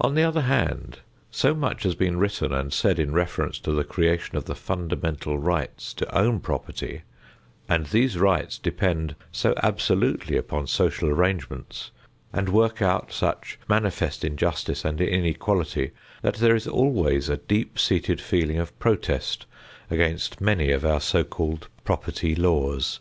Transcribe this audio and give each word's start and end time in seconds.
On 0.00 0.16
the 0.16 0.24
other 0.24 0.40
hand, 0.40 0.98
so 1.30 1.54
much 1.54 1.84
has 1.84 1.94
been 1.94 2.16
written 2.18 2.50
and 2.52 2.72
said 2.72 2.98
in 2.98 3.12
reference 3.12 3.60
to 3.60 3.70
the 3.70 3.84
creation 3.84 4.36
of 4.36 4.46
the 4.46 4.54
fundamental 4.56 5.38
rights 5.38 5.94
to 5.94 6.12
own 6.12 6.40
property, 6.40 7.02
and 7.68 7.86
these 7.86 8.18
rights 8.18 8.58
depend 8.58 9.14
so 9.30 9.54
absolutely 9.62 10.36
upon 10.36 10.66
social 10.66 11.08
arrangements 11.08 11.92
and 12.32 12.48
work 12.48 12.82
out 12.82 13.12
such 13.12 13.56
manifest 13.68 14.24
injustice 14.24 14.84
and 14.84 15.00
inequality, 15.00 15.92
that 16.22 16.34
there 16.34 16.56
is 16.56 16.66
always 16.66 17.28
a 17.28 17.36
deep 17.36 17.78
seated 17.78 18.20
feeling 18.20 18.58
of 18.58 18.76
protest 18.80 19.46
against 19.88 20.40
many 20.40 20.72
of 20.72 20.84
our 20.84 21.00
so 21.00 21.22
called 21.22 21.68
property 21.84 22.34
laws. 22.34 22.98